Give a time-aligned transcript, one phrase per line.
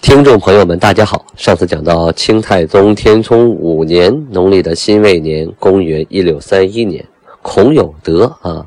[0.00, 1.26] 听众朋友们，大家好。
[1.36, 7.04] 上次讲到清太宗天聪五年农历的辛未年，公元一六三一年，
[7.42, 8.64] 孔有德啊，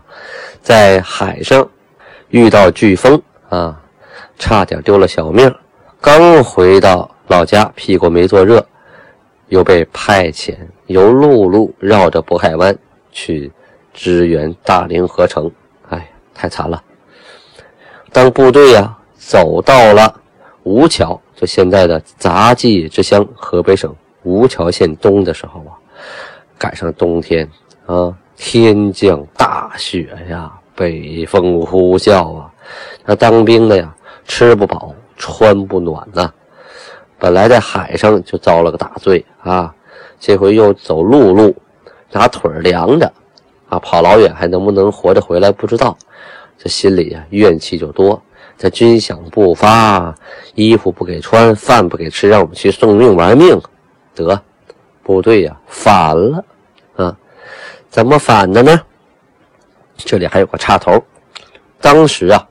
[0.61, 1.69] 在海上
[2.29, 3.81] 遇到飓风啊，
[4.37, 5.53] 差点丢了小命。
[6.01, 8.65] 刚回到老家，屁股没坐热，
[9.47, 10.55] 又被派遣
[10.87, 12.77] 由陆路绕着渤海湾
[13.11, 13.51] 去
[13.93, 15.49] 支援大凌河城。
[15.89, 16.83] 哎，太惨了。
[18.11, 20.18] 当部队呀走到了
[20.69, 21.19] 吴桥。
[21.35, 25.73] 就现在的杂技之乡河北省吴桥县东的时候啊，
[26.57, 27.49] 赶上冬天
[27.87, 32.53] 啊，天降大雪呀，北风呼啸啊，
[33.05, 36.31] 那当兵的呀，吃不饱穿不暖呐。
[37.17, 39.73] 本来在海上就遭了个大罪啊，
[40.19, 41.55] 这回又走陆路，
[42.11, 43.11] 拿腿凉着
[43.69, 45.97] 啊，跑老远还能不能活着回来不知道，
[46.57, 48.21] 这心里呀怨气就多。
[48.59, 50.13] 这军饷不发，
[50.53, 53.57] 衣服不给穿，饭不给吃，让我们去送命玩命，
[54.13, 54.41] 得，
[55.01, 56.43] 部队呀反了
[56.97, 57.17] 啊！
[57.89, 58.81] 怎么反的呢？
[59.95, 61.01] 这里还有个插头。
[61.79, 62.45] 当时啊，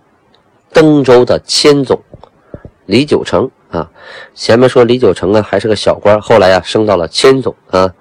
[0.72, 2.02] 登州的千总
[2.86, 3.90] 李九成啊，
[4.34, 7.92] 前面说李九成啊还是个小官，后来啊升到了千总啊。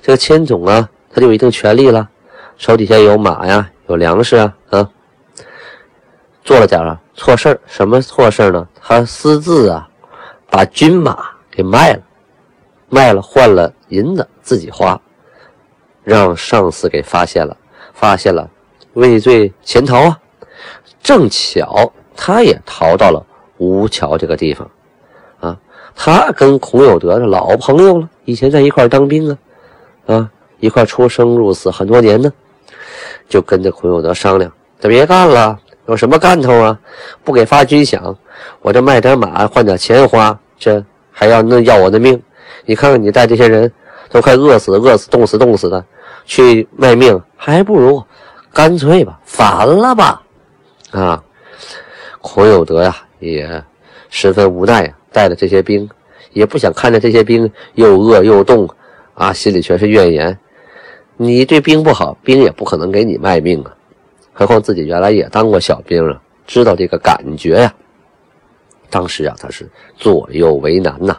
[0.00, 2.08] 这个千总啊，他就有一定权力了，
[2.56, 4.88] 手底下有马呀，有粮食啊啊。
[6.44, 8.66] 做了点啊错事儿，什么错事儿呢？
[8.80, 9.86] 他私自啊，
[10.48, 12.00] 把军马给卖了，
[12.88, 14.98] 卖了换了银子自己花，
[16.02, 17.54] 让上司给发现了，
[17.92, 18.48] 发现了，
[18.94, 20.18] 畏罪潜逃啊。
[21.02, 23.22] 正巧他也逃到了
[23.58, 24.70] 吴桥这个地方，
[25.40, 25.58] 啊，
[25.94, 29.36] 他跟孔有德是老朋友了，以前在一块当兵啊，
[30.06, 32.32] 啊，一块出生入死很多年呢，
[33.28, 35.60] 就跟着孔有德商量，他别干了。
[35.90, 36.78] 有什么干头啊？
[37.24, 38.16] 不给发军饷，
[38.62, 42.22] 我这卖点马换点钱花，这还要那要我的命？
[42.64, 43.70] 你看看你带这些人
[44.08, 45.84] 都快饿死、饿死、冻死、冻死的，
[46.24, 48.00] 去卖命，还不如
[48.52, 50.22] 干脆吧，反了吧！
[50.92, 51.20] 啊，
[52.20, 53.60] 孔有德呀，也
[54.10, 55.90] 十分无奈呀，带着这些兵，
[56.32, 58.68] 也不想看着这些兵又饿又冻，
[59.14, 60.38] 啊，心里全是怨言。
[61.16, 63.74] 你对兵不好，兵也不可能给你卖命啊。
[64.32, 67.74] 何况自己原来也当过小兵啊，知道这个感觉呀。
[68.88, 71.16] 当时啊，他是左右为难呐，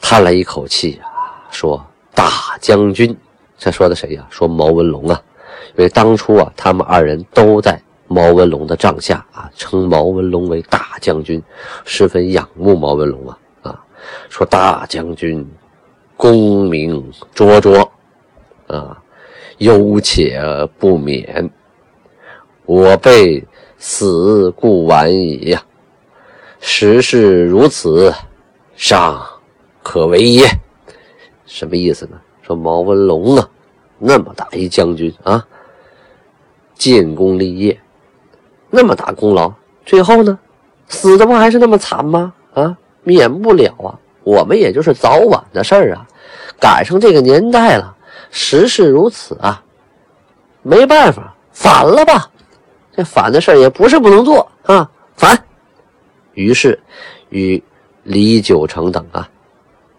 [0.00, 1.84] 叹了一口气啊，说
[2.14, 2.30] ：“大
[2.60, 3.14] 将军，
[3.58, 4.26] 这说的谁呀？
[4.30, 5.20] 说毛文龙啊。
[5.76, 11.42] 因为当初啊，他们二人都在毛文龙的帐下啊，称毛文龙为大将军，
[11.84, 13.84] 十分仰慕毛文龙啊啊。
[14.30, 15.46] 说大将军
[16.16, 17.92] 功名卓卓
[18.68, 19.02] 啊，
[19.58, 20.40] 忧且
[20.78, 21.50] 不免。”
[22.66, 23.42] 我辈
[23.78, 25.62] 死固晚矣呀！
[26.58, 28.12] 时事如此，
[28.74, 29.24] 尚
[29.84, 30.44] 可为也。
[31.46, 32.18] 什么意思呢？
[32.42, 33.48] 说毛文龙啊，
[33.98, 35.46] 那么大一将军啊，
[36.74, 37.78] 建功立业，
[38.68, 39.52] 那么大功劳，
[39.84, 40.36] 最后呢，
[40.88, 42.34] 死的不还是那么惨吗？
[42.54, 43.94] 啊，免不了啊。
[44.24, 46.04] 我们也就是早晚的事儿啊，
[46.58, 47.96] 赶上这个年代了，
[48.32, 49.62] 时事如此啊，
[50.62, 52.28] 没办法，反了吧。
[52.96, 55.38] 这反的事也不是不能做啊，反。
[56.32, 56.78] 于是，
[57.28, 57.62] 与
[58.04, 59.28] 李九成等啊，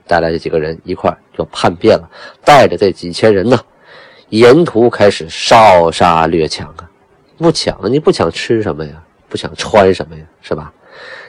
[0.07, 2.09] 带来这几个人一块就叛变了，
[2.43, 3.59] 带着这几千人呢，
[4.29, 6.89] 沿途开始烧杀掠抢啊。
[7.37, 8.93] 不抢，你不抢吃什么呀？
[9.29, 10.23] 不抢穿什么呀？
[10.41, 10.73] 是吧？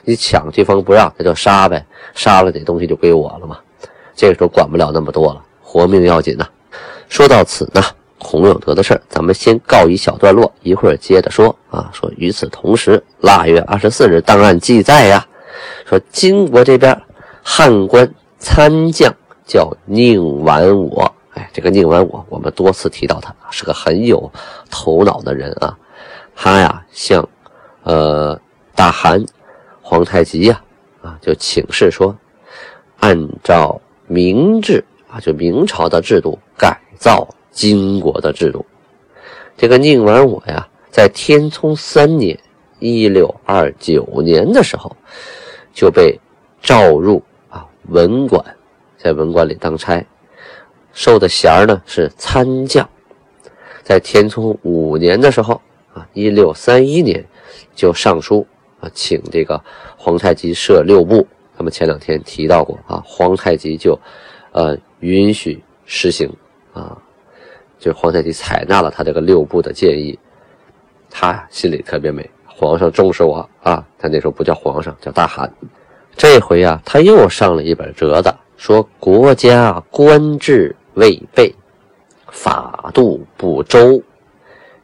[0.03, 1.85] 你抢对方不让，那就杀呗。
[2.15, 3.59] 杀了这东西就归我了嘛。
[4.15, 6.47] 这个时候管不了那么多了，活命要紧呐。
[7.07, 7.83] 说到此呢。
[8.19, 11.89] 孔有德的事儿，咱们先告一小段落，一会儿接着说啊。
[11.93, 15.25] 说与此同时，腊月二十四日，档案记载呀，
[15.85, 17.01] 说金国这边
[17.41, 19.11] 汉官参将
[19.45, 24.31] 叫宁完我，哎，这个宁完我，我们多次提到他，是个很有
[24.69, 25.75] 头脑的人啊。
[26.35, 27.27] 他呀，向
[27.83, 28.39] 呃
[28.75, 29.25] 大汗
[29.81, 30.61] 皇太极呀
[31.01, 32.15] 啊，就请示说，
[32.99, 37.27] 按照明制啊，就明朝的制度改造。
[37.51, 38.65] 金国的制度，
[39.57, 42.37] 这个宁王我呀，在天聪三年
[42.79, 44.95] （一六二九年）的时候，
[45.73, 46.19] 就被
[46.61, 48.43] 召入啊文馆
[48.97, 50.05] 在文官里当差，
[50.93, 52.87] 受的衔儿呢是参将。
[53.83, 55.59] 在天聪五年的时候
[55.93, 57.25] 啊，一六三一年，
[57.73, 58.45] 就上书
[58.79, 59.61] 啊，请这个
[59.97, 61.27] 皇太极设六部。
[61.57, 63.99] 那么前两天提到过啊，皇太极就
[64.51, 66.31] 呃允许实行
[66.71, 66.97] 啊，
[67.79, 70.19] 就皇太极采纳了他这个六部的建议，
[71.09, 72.29] 他心里特别美。
[72.45, 75.49] 皇上重视我啊，他那时候不叫皇上，叫大汗。
[76.17, 81.55] 这回啊，他又上了一本折子，说国家官制未备。
[82.31, 84.03] 法度不周，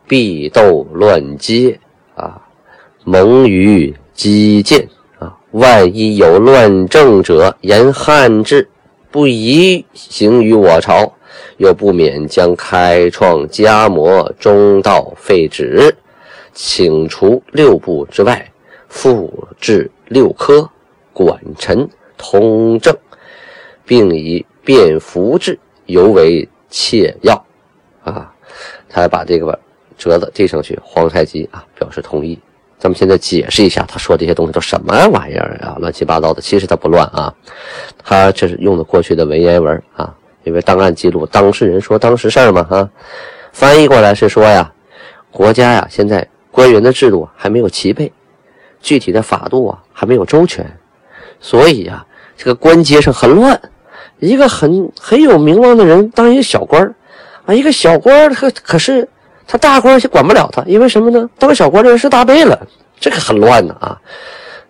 [0.07, 1.79] 必斗乱阶
[2.15, 2.41] 啊，
[3.03, 4.87] 蒙于激谏
[5.19, 5.37] 啊。
[5.51, 8.67] 万一有乱政者，言汉制
[9.11, 11.13] 不宜行于我朝，
[11.57, 15.95] 又不免将开创家模中道废止，
[16.53, 18.51] 请除六部之外，
[18.89, 20.69] 复置六科，
[21.13, 22.95] 管臣通政，
[23.85, 26.47] 并以便服制，尤为。
[26.67, 27.35] 切要，
[28.03, 28.33] 啊，
[28.89, 29.57] 他还把这个
[29.97, 32.37] 折子递上去，皇太极啊表示同意。
[32.77, 35.77] 咱们现在解释一下，他说这些东西都什么玩意儿啊？
[35.79, 36.41] 乱七八糟的。
[36.41, 37.33] 其实他不乱啊，
[38.03, 40.13] 他这是用的过去的文言文啊，
[40.45, 42.89] 因为档案记录当事人说当时事儿嘛哈。
[43.51, 44.71] 翻译过来是说呀，
[45.31, 48.11] 国家呀现在官员的制度还没有齐备，
[48.81, 50.65] 具体的法度啊还没有周全，
[51.39, 52.05] 所以呀
[52.37, 53.59] 这个官阶上很乱。
[54.19, 56.95] 一个很很有名望的人当一个小官
[57.45, 59.07] 啊，一个小官可可是
[59.45, 61.29] 他大官却管不了他，因为什么呢？
[61.37, 62.65] 当小官的人是大辈了，
[62.97, 63.99] 这个很乱的啊。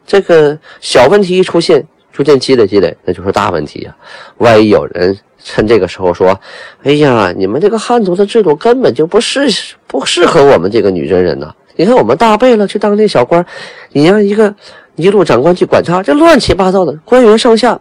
[0.06, 3.94] 这个小问题一出现，逐渐积累积累，那就是大问题呀。
[4.38, 6.40] 万一有人趁这个时候说
[6.84, 9.50] ：“哎呀，你们这个汉族的制度根本就不适
[9.86, 11.54] 不适合我们这个女真人呢！
[11.76, 13.46] 你看我们大贝勒去当那小官，
[13.92, 14.56] 你让一个
[14.96, 17.78] 一路长官去管他，这乱七八糟的官员上下，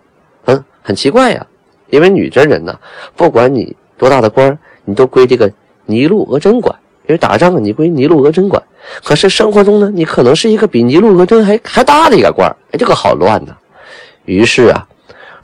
[0.47, 1.47] 嗯，很奇怪呀。”
[1.91, 2.77] 因为女真人呢，
[3.15, 5.49] 不管你多大的官，你都归这个
[5.87, 6.75] 尼禄额真管。
[7.07, 8.61] 因为打仗你归尼禄额真管，
[9.05, 13.55] 可是生活中呢，你可能是一个比尼禄额真还还大的一个官，哎，这个好乱呐。
[14.25, 14.87] 于是啊，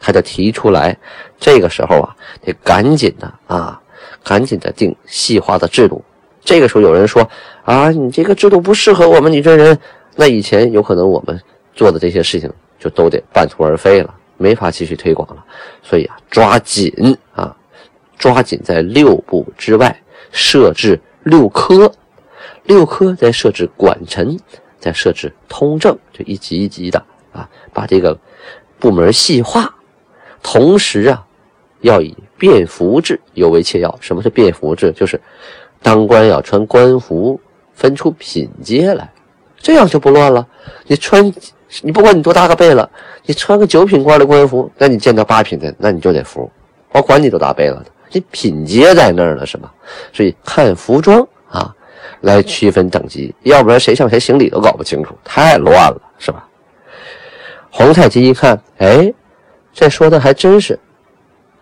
[0.00, 0.96] 他就提出来，
[1.38, 3.80] 这个时候啊，得赶紧的啊，
[4.24, 6.04] 赶紧的定细化的制度。
[6.42, 7.28] 这个时候有人说
[7.64, 9.78] 啊，你这个制度不适合我们女真人，
[10.16, 11.40] 那以前有可能我们
[11.74, 14.14] 做的这些事情就都得半途而废了。
[14.38, 15.44] 没法继续推广了，
[15.82, 16.90] 所以啊，抓紧
[17.34, 17.54] 啊，
[18.16, 19.94] 抓紧在六部之外
[20.32, 21.92] 设置六科，
[22.64, 24.40] 六科再设置管臣，
[24.78, 28.18] 再设置通政，就一级一级的啊，把这个
[28.80, 29.72] 部门细化。
[30.42, 31.24] 同时啊，
[31.82, 33.96] 要以便服制尤为切要。
[34.00, 34.90] 什么是便服制？
[34.92, 35.20] 就是
[35.82, 37.38] 当官要穿官服，
[37.74, 39.12] 分出品阶来，
[39.58, 40.44] 这样就不乱了。
[40.86, 41.32] 你穿。
[41.82, 42.90] 你不管你多大个辈了，
[43.24, 46.50] 你穿个九品官的官服，那你见到八品的，那你就得服。
[46.90, 47.80] 我管你多大辈了
[48.10, 49.72] 你品阶在那儿呢，是吧？
[50.12, 51.72] 所以看服装啊，
[52.22, 56.44] 来区分等级，要不然谁向谁行礼都搞不清楚，太乱了，是吧？
[57.70, 59.12] 皇太极一看，哎，
[59.72, 60.78] 这说的还真是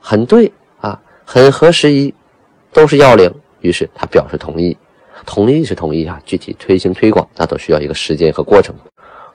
[0.01, 0.51] 很对
[0.81, 2.15] 啊，很合时宜，
[2.73, 3.33] 都是要领。
[3.61, 4.77] 于是他表示同意，
[5.27, 8.75] 同意是同意啊，具体推行推广，那都需要一个时间和过程。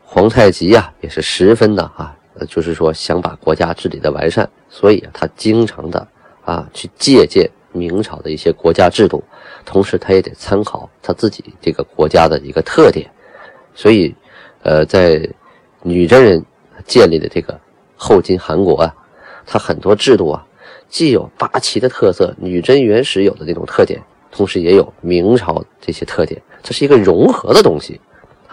[0.04, 2.16] 皇太极呀，也是十分的啊，
[2.48, 6.08] 就是说想把国家治理的完善，所以啊，他经常的
[6.44, 9.24] 啊去借鉴明朝的一些国家制度，
[9.65, 13.10] 同时他也得参考他自己这个国家的一个特点，
[13.75, 14.15] 所以，
[14.62, 15.27] 呃，在
[15.82, 16.44] 女真人
[16.86, 17.60] 建立的这个
[17.96, 18.96] 后金韩国啊，
[19.46, 20.46] 它很多制度啊，
[20.90, 28.00] 既有八旗的特色，女真原始有的这种特点，同时也有明朝这些特点，这是一个融合的东西。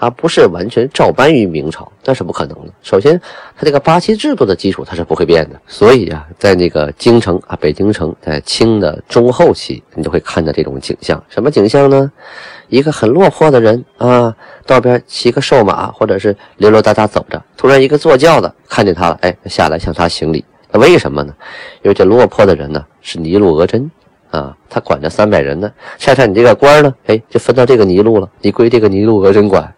[0.00, 2.72] 它不是完全照搬于明朝，那是不可能的。
[2.80, 3.20] 首先，
[3.54, 5.60] 它这个八旗制度的基础它是不会变的。
[5.66, 11.22] 所以啊，在那个京城啊，北京城，在清的中后期，你就会看到这种景象。
[11.28, 12.10] 什么景象呢？
[12.68, 20.42] 一个很落魄的人啊，道边骑个瘦马，或者是溜溜达达走着，突然一个坐轿的看见他了，哎，下来向他行礼。
[20.72, 21.34] 那为什么呢？
[21.82, 23.90] 因为这落魄的人呢是尼禄额真
[24.30, 25.70] 啊，他管着三百人呢。
[25.98, 29.70] 恰恰你这个官呢，哎，就分到这个尼禄了，你归这个尼禄额真管。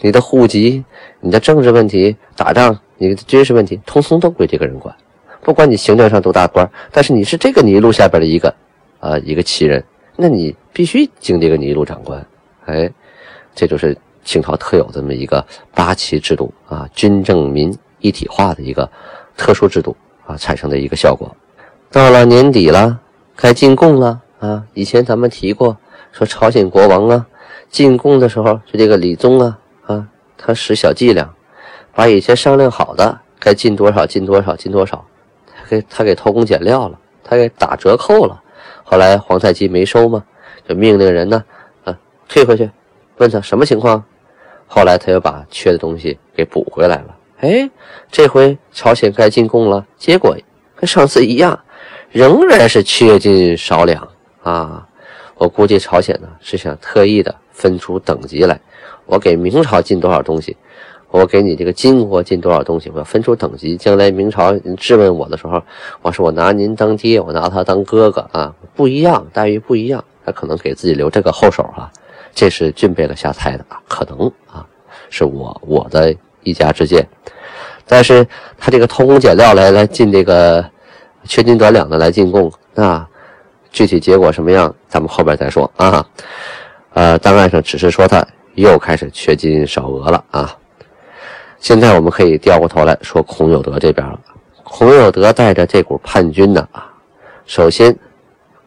[0.00, 0.84] 你的户籍、
[1.20, 4.94] 你的政治问题、打仗、你的军事问题，通通都归这个人管。
[5.42, 8.54] 不管你行政上多大官，但是你是这个尼禄下边的一个，
[9.00, 9.82] 呃，一个旗人，
[10.16, 12.26] 那你必须经这个尼禄长官。
[12.64, 12.90] 哎，
[13.54, 18.90] 这就是清朝特有这么一个八旗制度啊，军政民一体化的一个
[19.36, 21.34] 特殊制度啊，产生的一个效果。
[21.92, 22.98] 到了年底了，
[23.36, 24.64] 该进贡了啊。
[24.74, 25.76] 以前咱们提过，
[26.10, 27.26] 说朝鲜国王啊，
[27.70, 29.56] 进贡的时候是这个李宗啊。
[30.36, 31.28] 他使小伎俩，
[31.92, 35.04] 把以前商量好的该进多少进多少进多少，
[35.46, 38.42] 他给他给偷工减料了，他给打折扣了。
[38.84, 40.24] 后来皇太极没收嘛，
[40.68, 41.44] 就命令人呢，
[41.84, 42.70] 啊，退回去，
[43.16, 44.04] 问他什么情况。
[44.66, 47.16] 后来他又把缺的东西给补回来了。
[47.40, 47.70] 哎，
[48.10, 50.36] 这回朝鲜该进贡了，结果
[50.74, 51.58] 跟上次一样，
[52.10, 54.08] 仍然是缺斤少两
[54.42, 54.86] 啊！
[55.34, 58.58] 我估计朝鲜呢是想特意的分出等级来，
[59.06, 60.56] 我给明朝进多少东西，
[61.10, 63.76] 我给你这个金国进多少东西，我要分出等级。
[63.76, 65.62] 将来明朝质问我的时候，
[66.02, 71.90] 我说我拿您当爹，我拿他当哥哥啊，不一样，待遇不一样，他可能给自己留这个后手啊。
[72.34, 74.66] 这是俊贝勒瞎猜的啊，可能啊，
[75.08, 77.06] 是我我的一家之见。
[77.86, 78.26] 但是
[78.58, 80.64] 他这个偷工减料来来进这个
[81.24, 83.08] 缺斤短两的来进贡啊，
[83.70, 86.04] 具体结果什么样，咱们后边再说啊。
[86.92, 90.58] 呃，档案上只是说他又开始缺斤少额了啊。
[91.58, 94.20] 现在我们可以调过头来说孔有德这边了。
[94.64, 96.92] 孔有德带着这股叛军呢啊，
[97.46, 97.96] 首先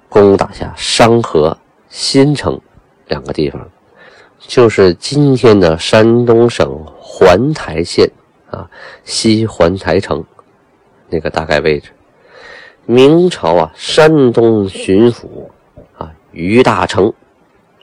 [0.07, 1.55] 攻打下商河、
[1.89, 2.59] 新城
[3.07, 3.69] 两个地方，
[4.39, 8.09] 就是今天的山东省环台县。
[8.51, 8.67] 啊，
[9.03, 10.25] 西环台城
[11.07, 11.91] 那个大概位置，
[12.87, 15.27] 明朝啊，山东巡抚
[15.95, 17.13] 啊，于大成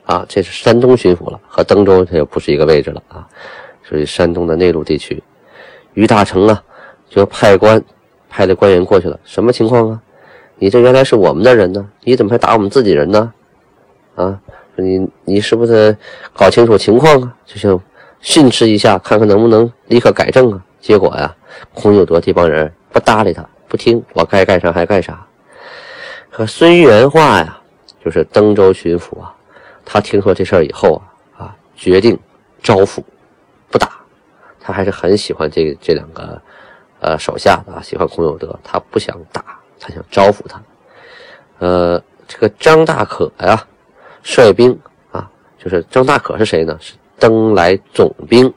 [0.07, 3.27] 啊，这是山东巡抚了，和登州它又不是一个位置了啊，
[3.83, 5.21] 属于山东的内陆地区。
[5.93, 6.63] 于大成啊，
[7.07, 7.79] 就派官
[8.27, 10.01] 派的官员过去了，什么情况啊？
[10.55, 13.31] 你这原来是我们的人呢，你怎么还打我们自己人呢？
[14.15, 14.39] 啊，
[14.75, 15.95] 你你是不是
[16.33, 17.35] 搞清楚情况啊？
[17.45, 17.79] 就像。
[18.19, 20.59] 训斥一下，看看能不能立刻改正啊？
[20.81, 21.33] 结果呀，
[21.75, 25.23] 孔有德这帮人不搭理他，不听，我该干啥还干啥。
[26.31, 27.61] 可孙元化呀，
[28.03, 29.35] 就是登州巡抚啊，
[29.89, 31.01] 他听说这事儿以后
[31.37, 32.19] 啊，啊，决定
[32.61, 33.01] 招抚，
[33.69, 33.89] 不打。
[34.59, 36.41] 他还是很喜欢这这两个，
[36.99, 40.61] 呃，手下的，喜欢孔有德，他不想打，他想招抚他。
[41.59, 43.65] 呃，这个张大可呀，
[44.23, 44.77] 率兵
[45.09, 46.77] 啊，就是张大可是谁呢？
[46.81, 46.93] 是。
[47.19, 48.53] 登来总兵，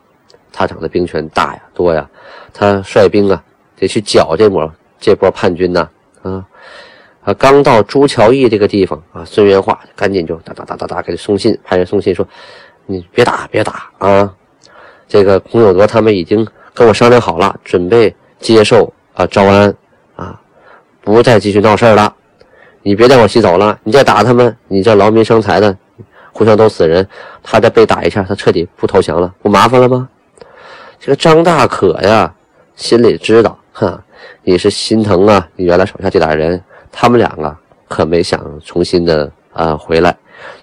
[0.53, 2.11] 他掌的兵权大呀，多呀。
[2.53, 3.43] 他率兵啊，
[3.77, 5.89] 得去剿这波这波叛军呐。
[6.23, 6.45] 啊，
[7.23, 12.27] 啊刚到朱桥驿这个地方啊，孙元化赶紧就哒哒哒哒哒给他送信，派人送信说
[12.87, 14.35] ：“你别打，别打啊！
[15.07, 19.75] 这个孔有德他们已经跟我商量好了，准备接受啊招安
[20.17, 20.41] 啊，
[21.03, 22.15] 不再继续闹事了。
[22.83, 25.77] 你别带我西走了，你再打他们，你这劳民伤财的。”
[26.33, 27.07] 互相都死人，
[27.43, 30.09] 他再被打一下，他彻底不投降了，不麻烦了吗？
[31.01, 32.33] 这个张大可呀，
[32.77, 34.01] 心里知道，哈，
[34.45, 36.63] 你是心疼啊，你原来手下这俩人，
[36.93, 37.57] 他们两个
[37.89, 40.17] 可没想重新的啊回来，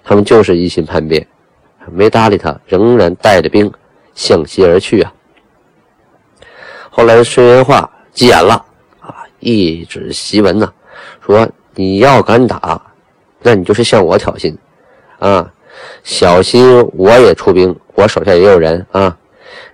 [0.04, 1.26] 他们就是一心叛变，
[1.90, 3.72] 没搭理他，仍然带着兵
[4.14, 5.12] 向西而去啊。
[6.90, 8.54] 后来孙元化急眼了
[9.00, 10.72] 啊，一纸檄文呢，
[11.24, 12.80] 说你要敢打，
[13.42, 14.56] 那你就是向我挑衅
[15.18, 15.52] 啊。
[16.02, 19.16] 小心，我也出兵，我手下也有人啊！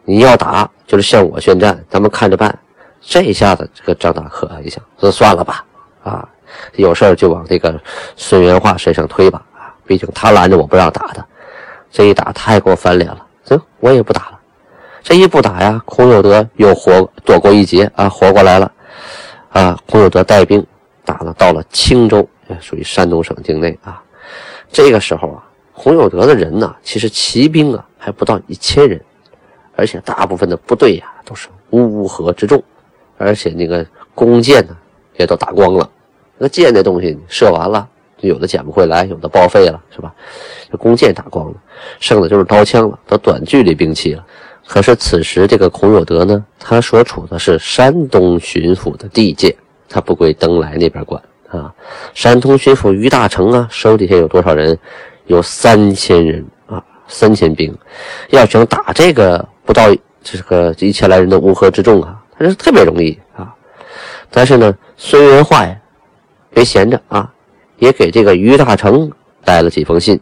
[0.05, 2.59] 你要打，就是向我宣战，咱们看着办。
[3.01, 5.65] 这一下子，这个张大可一想，说算了吧，
[6.03, 6.29] 啊，
[6.77, 7.81] 有事就往这个
[8.17, 11.25] 孙元化身上推吧，啊，毕竟他拦着我不让打的，
[11.91, 14.39] 这一打太过翻脸了，行，我也不打了。
[15.03, 18.73] 这一不打呀，孔有德又活躲过一劫啊，活过来了，
[19.51, 20.65] 啊，孔有德带兵
[21.05, 22.29] 打了，到了青州，
[22.61, 24.03] 属于山东省境内啊。
[24.71, 25.45] 这个时候啊。
[25.77, 29.05] 孔有德的人呢，其实骑兵啊还不到一千人，
[29.75, 32.63] 而且大部分的部队呀都是乌合之众，
[33.19, 33.85] 而且那个
[34.15, 34.77] 弓箭呢
[35.17, 35.91] 也都打光了。
[36.39, 37.89] 那箭那东西射完了，
[38.21, 40.13] 有的捡不回来，有的报废了，是吧？
[40.71, 41.55] 这弓箭打光了，
[42.01, 44.25] 剩的就是刀枪了，都短距离兵器了。
[44.67, 49.55] 可是此时这个孔有德呢，他所处的是山东巡抚的地界，
[49.89, 51.73] 他不归登莱那边管啊。
[52.15, 54.79] 山东巡抚于大成啊，手底下有多少人？
[55.27, 57.75] 有三千人啊，三千兵，
[58.29, 59.85] 要想打这个不到
[60.23, 63.55] 这个一千来人的乌合之众啊，他是特别容易啊。
[64.31, 65.75] 但是呢，孙元化呀，
[66.55, 67.31] 别闲着啊，
[67.79, 69.11] 也给这个于大成
[69.45, 70.19] 带了几封信，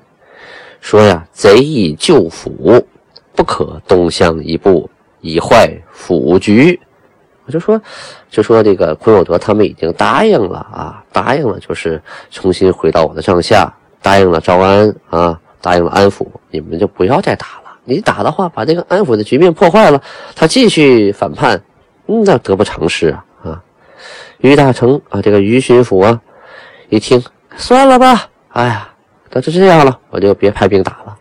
[0.80, 2.84] 说呀，贼已救府，
[3.34, 4.88] 不可东向一步，
[5.20, 6.80] 以坏府局。
[7.44, 7.80] 我就说，
[8.30, 13.72] 就说这个孔有德他们已经答应了啊，答应了，就是重新回到我的帐下。
[14.00, 17.70] 答应了招安啊，答应了安抚，你们就不要再打了。
[17.84, 20.02] 你打的话，把这个安抚的局面破坏了，
[20.34, 21.62] 他继续反叛，
[22.06, 23.24] 那得不偿失啊！
[24.42, 26.20] 于大成啊，这个于巡抚啊，
[26.90, 27.22] 一听
[27.56, 28.88] 算了吧，哎呀，
[29.30, 31.16] 那就这样了，我就别派兵打了。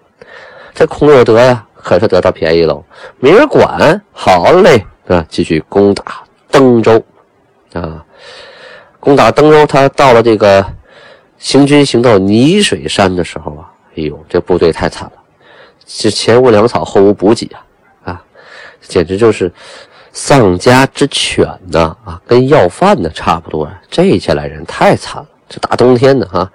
[0.74, 2.84] 这孔有德呀，可是得到便宜喽，
[3.20, 7.02] 没人管，好嘞啊，继续攻打登州
[7.74, 8.04] 啊。
[9.00, 10.66] 攻打登州，他到了这个
[11.38, 15.14] 行军行到泥水山的时候啊，哎呦，这部队太惨了，
[15.86, 17.66] 是前无粮草，后无补给啊，
[18.04, 18.24] 啊，
[18.82, 19.52] 简直就是
[20.12, 23.70] 丧家之犬呐，啊，跟要饭的差不多。
[23.90, 26.52] 这些来人太惨了，这大冬天的哈，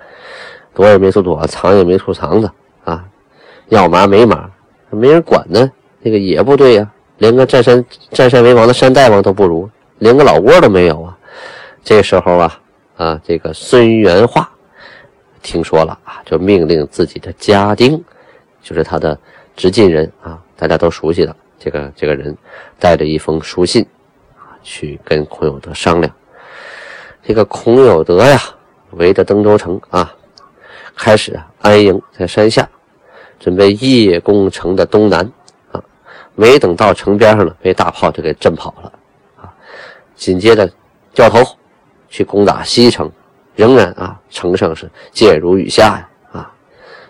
[0.74, 2.52] 躲也没处躲，藏也没处藏的
[2.84, 3.04] 啊，
[3.68, 4.50] 要马没马，
[4.90, 5.70] 没人管呢。
[6.00, 11.16] 那个野部队呀，连个占山占山为王的山大王都不如，连个老窝都没有啊。
[11.82, 12.60] 这时候啊
[12.96, 14.50] 啊，这个孙元化
[15.42, 18.02] 听说了啊，就命令自己的家丁，
[18.62, 19.18] 就是他的
[19.56, 22.36] 直近人啊，大家都熟悉的这个这个人，
[22.78, 23.86] 带着一封书信
[24.36, 26.12] 啊，去跟孔有德商量。
[27.22, 28.40] 这个孔有德呀，
[28.92, 30.14] 围着登州城啊，
[30.94, 32.68] 开始啊安营在山下，
[33.40, 35.28] 准备夜攻城的东南
[35.72, 35.82] 啊。
[36.34, 38.92] 没等到城边上呢，被大炮就给震跑了，
[39.40, 39.52] 啊！
[40.14, 40.70] 紧接着
[41.14, 41.42] 掉头
[42.08, 43.10] 去攻打西城，
[43.54, 46.52] 仍然啊，城上是箭如雨下呀，啊，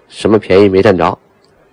[0.08, 1.18] 什么便宜没占着。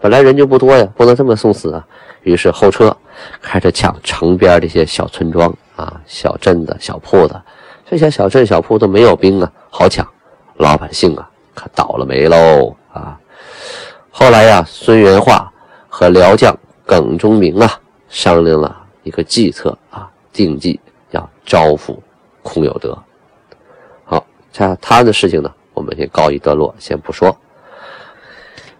[0.01, 1.87] 本来人就不多呀，不能这么送死啊。
[2.23, 2.95] 于是后撤，
[3.41, 7.41] 开始抢城边这些小村庄啊、小镇子、小铺子。
[7.85, 10.07] 这些小镇小铺都没有兵啊，好抢。
[10.57, 13.19] 老百姓啊，可倒了霉喽啊！
[14.11, 15.51] 后来呀，孙元化
[15.87, 16.57] 和辽将。
[16.85, 20.77] 耿忠明啊，商量了一个计策啊，定计
[21.11, 21.97] 要招抚
[22.41, 22.95] 孔有德。
[24.03, 27.35] 好，这他的事情呢，我们先告一段落，先不说。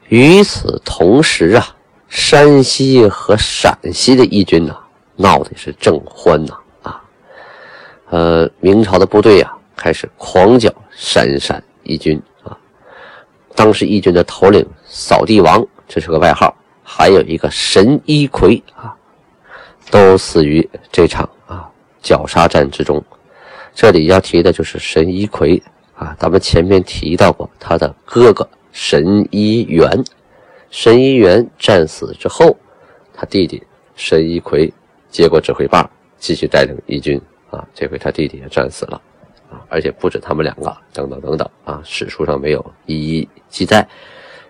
[0.10, 1.73] 与此同时啊，
[2.13, 4.77] 山西和陕西的义军呢，
[5.15, 7.03] 闹得是正欢呐啊。
[8.12, 12.55] 呃，明朝的部队啊，开始狂剿山陕义军啊。
[13.55, 16.55] 当时义军的头领扫地王，这是个外号。
[16.84, 18.93] 还有一个神一魁啊，
[19.89, 21.67] 都死于这场啊
[22.03, 23.03] 绞杀战之中。
[23.74, 25.60] 这里要提的就是神一魁
[25.96, 30.04] 啊，咱们前面提到过他的哥哥神一元。
[30.74, 32.58] 神一元战死之后，
[33.14, 33.62] 他弟弟
[33.96, 34.74] 神一奎
[35.08, 37.64] 接过指挥棒，继续带领义军啊。
[37.76, 39.00] 这回他弟弟也战死了
[39.52, 43.88] 啊，而且不止他们两个，等等等等啊，史书上没有一一记载，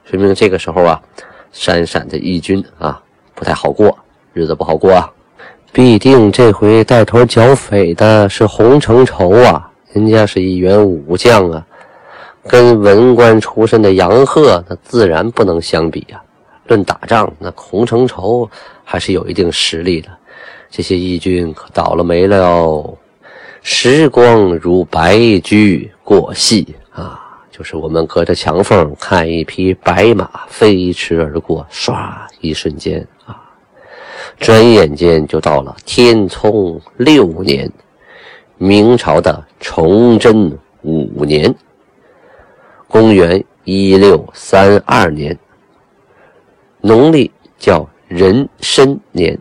[0.06, 1.04] 说明这个时候啊。
[1.52, 3.04] 山陕的义军啊，
[3.36, 3.96] 不太好过，
[4.32, 5.14] 日子不好过啊。
[5.74, 11.68] 必定这回带头剿匪的是洪承畴啊，人家是一员武将啊，
[12.48, 16.22] 跟文官出身的杨鹤那自然不能相比啊。
[16.68, 18.50] 论打仗，那洪承畴
[18.84, 20.10] 还是有一定实力的。
[20.70, 22.98] 这些义军可倒了霉了哦，
[23.62, 27.20] 时光如白驹过隙啊。
[27.52, 31.94] 就是我们隔着墙缝看一匹白马飞驰而过，唰，
[32.42, 33.40] 一瞬间啊，
[34.40, 37.72] 转眼间就到了天聪六年，
[38.58, 41.54] 明朝的崇祯五年，
[42.94, 45.36] 公元一六三二年，
[46.80, 49.36] 农历叫壬申年。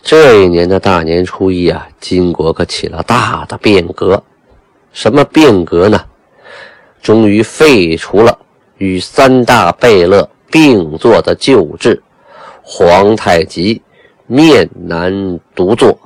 [0.00, 4.22] 这一年的大年初一啊，金国可起了大的变革。
[4.92, 6.00] 什么变革呢？
[7.02, 8.38] 终于废除了
[8.78, 12.00] 与三大贝勒并坐的旧制，
[12.62, 13.82] 皇太极
[14.28, 15.98] 面南独坐，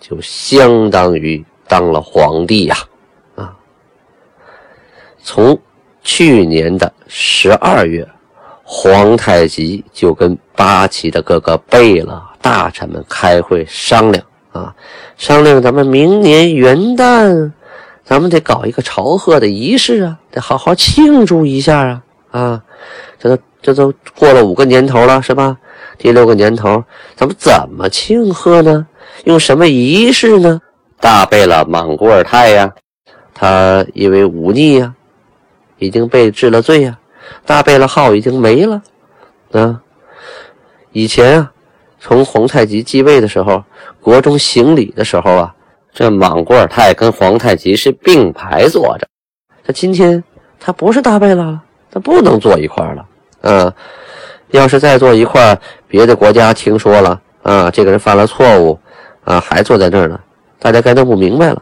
[0.00, 2.76] 就相当于当了皇帝呀！
[3.34, 3.54] 啊，
[5.22, 5.60] 从
[6.02, 8.06] 去年的十二月，
[8.62, 14.74] 皇太极就跟八旗的各个贝勒大臣们开会商量啊，
[15.16, 17.50] 商量咱们明年元旦。
[18.02, 22.02] 咱们得搞一个朝贺的仪式啊，得好好庆祝一下啊！
[22.32, 22.62] 啊，
[23.20, 25.56] 这都这都过了五个年头了，是吧？
[25.96, 26.82] 第六个年头，
[27.14, 28.84] 咱们怎么庆贺呢？
[29.26, 30.60] 用什么仪式呢？
[30.98, 32.72] 大贝勒莽古尔泰呀，
[33.32, 34.92] 他因为忤逆呀，
[35.80, 36.96] 已经被治了罪呀，
[37.44, 38.80] 大贝勒号已经没了
[39.50, 39.82] 啊。
[40.92, 41.52] 以前啊，
[41.98, 43.64] 从皇太极继位的时候，
[44.00, 45.54] 国中行礼的时候啊。
[45.92, 49.08] 这莽古尔泰跟皇太极是并排坐着，
[49.64, 50.22] 他今天
[50.60, 53.04] 他不是大贝勒了，他不能坐一块了。
[53.42, 53.74] 啊，
[54.52, 58.78] 要是再坐一块，别的国家听说了啊，这个人犯了错误
[59.24, 60.20] 啊，还坐在那儿呢，
[60.60, 61.60] 大家该弄不明白了。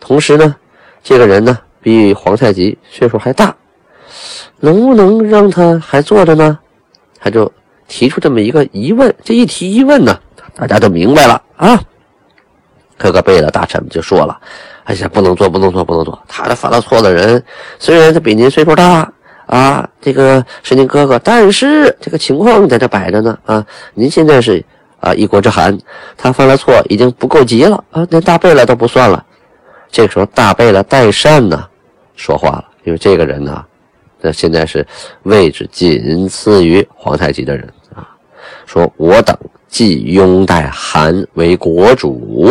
[0.00, 0.56] 同时呢，
[1.00, 3.54] 这个人呢比皇太极岁数还大，
[4.60, 6.58] 能不能让他还坐着呢？
[7.20, 7.50] 他就
[7.86, 9.14] 提出这么一个疑问。
[9.22, 10.18] 这一提疑问呢，
[10.54, 11.80] 大家都明白了啊。
[12.96, 14.36] 各个贝勒大臣就说了
[14.82, 16.20] ：“哎呀，不能坐，不能坐，不能坐！
[16.26, 17.42] 他这犯了错的人，
[17.78, 19.08] 虽然他比您岁数大
[19.46, 23.64] 啊，这个是您哥哥，但是这个情况在这摆着呢啊！
[23.94, 24.64] 您现在是
[24.98, 25.78] 啊一国之寒，
[26.16, 29.24] 他犯了错已经不够急了啊，连大贝勒都不算了。
[29.90, 31.66] 这时候，大贝勒代善呢
[32.14, 33.64] 说话了，因为这个人呢，
[34.20, 34.86] 那现在是
[35.22, 38.08] 位置仅次于皇太极的人啊，
[38.66, 42.50] 说我等既拥戴韩为国主，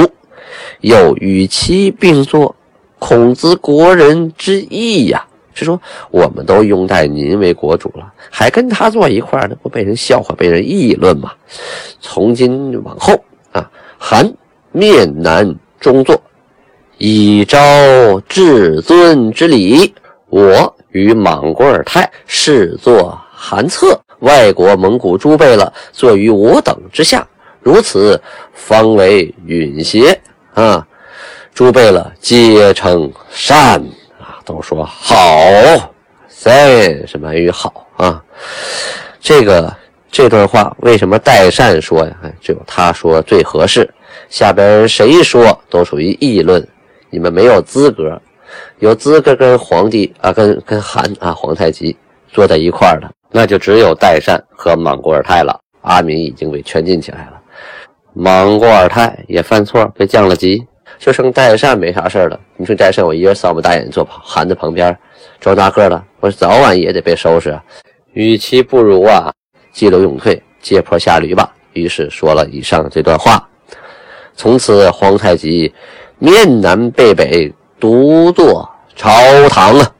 [0.81, 2.55] 又与其并坐，
[2.99, 5.25] 孔子国人之义呀。
[5.53, 11.31] 是说我们都拥戴您为国主了，还跟他坐一块儿，那不被人笑话、被人议论吗？
[11.99, 13.19] 从今往后
[13.51, 14.31] 啊，韩
[14.71, 16.21] 面南中坐。
[16.97, 17.59] 以昭
[18.27, 19.93] 至尊之礼，
[20.29, 27.27] 我与莽古尔泰侍坐韩侧，外国蒙古诸贝勒坐于我等之下，
[27.61, 28.19] 如此
[28.53, 30.19] 方为允协
[30.55, 30.85] 啊！
[31.53, 33.79] 诸贝勒皆称善
[34.19, 35.15] 啊，都说好，
[36.27, 38.23] 善是满语好啊。
[39.19, 39.71] 这个
[40.11, 42.15] 这段话为什么代善说呀？
[42.41, 43.87] 只有他说最合适，
[44.29, 46.67] 下边谁说都属于议论。
[47.09, 48.21] 你们没有资格，
[48.79, 51.95] 有资格跟皇帝啊，跟跟韩啊皇太极
[52.27, 55.59] 坐在一块儿的，那就只有代善和莽古尔泰了。
[55.81, 57.41] 阿敏已经被圈禁起来了，
[58.13, 60.65] 莽古尔泰也犯错被降了级，
[60.99, 62.37] 就剩代善没啥事了。
[62.57, 64.97] 你说代善，我一个人扫不大眼坐韩的旁边
[65.39, 67.63] 装大个的，我早晚也得被收拾啊。
[68.11, 69.31] 与其不如啊，
[69.71, 71.53] 急流勇退，借坡下驴吧。
[71.71, 73.47] 于是说了以上这段话，
[74.35, 75.73] 从此皇太极。
[76.19, 79.09] 面南背北，独坐朝
[79.49, 79.91] 堂啊！